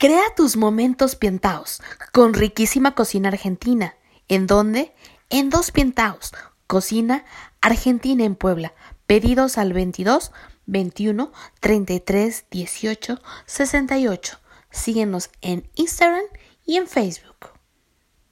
[0.00, 3.96] Crea tus momentos pientaos con riquísima cocina argentina.
[4.28, 4.94] ¿En dónde?
[5.28, 6.32] En Dos Pientaos,
[6.68, 7.24] cocina
[7.60, 8.74] argentina en Puebla.
[9.08, 10.30] Pedidos al 22
[10.66, 14.38] 21 33 18 68.
[14.70, 16.26] Síguenos en Instagram
[16.64, 17.57] y en Facebook.